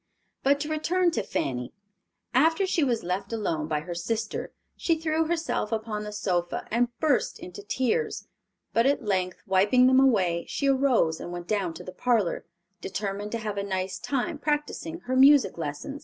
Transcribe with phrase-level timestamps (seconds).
[0.41, 1.75] But to return to Fanny.
[2.33, 6.87] After she was left alone by her sister, she threw herself upon the sofa, and
[6.99, 8.27] burst into tears;
[8.73, 12.47] but at length, wiping them away, she arose and went down to the parlor,
[12.81, 15.99] determined to have a nice time practicing her music lesson.